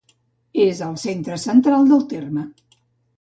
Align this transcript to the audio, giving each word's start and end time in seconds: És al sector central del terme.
És 0.61 0.79
al 0.85 0.95
sector 1.01 1.37
central 1.43 1.85
del 1.91 2.01
terme. 2.15 2.47